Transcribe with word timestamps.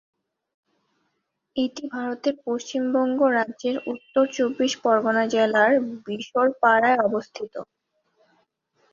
এটি 1.55 1.83
ভারতের 1.93 2.35
পশ্চিমবঙ্গ 2.45 3.19
রাজ্যের 3.37 3.77
উত্তর 3.93 4.23
চব্বিশ 4.35 4.73
পরগণা 4.83 5.23
জেলার 5.33 5.71
বিশরপাড়ায় 6.05 6.99
অবস্থিত। 7.01 7.53